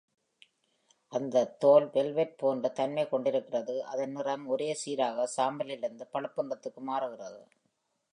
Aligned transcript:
அந்த 1.11 1.43
தோல் 1.57 1.85
வெல்வெட் 1.89 2.33
போன்ற 2.37 2.69
தன்மை 2.69 3.03
கொண்டிருக்கிறது. 3.09 3.75
அதன் 3.83 4.11
நிறம் 4.11 4.47
ஒரே 4.47 4.69
சீராக 4.73 5.27
சாம்பலிலிருந்து 5.37 6.07
பழுப்பு 6.11 6.43
நிறத்திற்கு 6.43 6.81
மாறுகிறது. 6.81 7.41